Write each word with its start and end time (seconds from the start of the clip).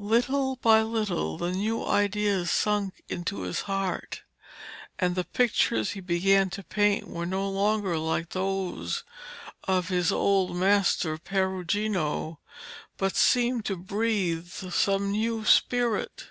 Little 0.00 0.56
by 0.56 0.82
little 0.82 1.38
the 1.38 1.52
new 1.52 1.86
ideas 1.86 2.50
sunk 2.50 3.00
into 3.08 3.42
his 3.42 3.60
heart, 3.60 4.24
and 4.98 5.14
the 5.14 5.22
pictures 5.22 5.90
he 5.90 6.00
began 6.00 6.50
to 6.50 6.64
paint 6.64 7.06
were 7.06 7.24
no 7.24 7.48
longer 7.48 7.96
like 7.96 8.30
those 8.30 9.04
of 9.68 9.86
his 9.86 10.10
old 10.10 10.56
master 10.56 11.16
Perugino, 11.16 12.40
but 12.96 13.14
seemed 13.14 13.64
to 13.66 13.76
breathe 13.76 14.48
some 14.50 15.12
new 15.12 15.44
spirit. 15.44 16.30